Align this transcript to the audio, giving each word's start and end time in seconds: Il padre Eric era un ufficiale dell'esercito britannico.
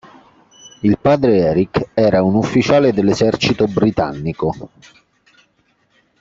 Il 0.81 0.97
padre 0.97 1.37
Eric 1.37 1.89
era 1.93 2.23
un 2.23 2.33
ufficiale 2.33 2.91
dell'esercito 2.91 3.67
britannico. 3.67 4.51